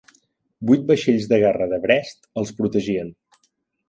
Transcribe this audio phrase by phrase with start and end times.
[0.69, 3.13] Vuit vaixells de guerra de Brest els protegien.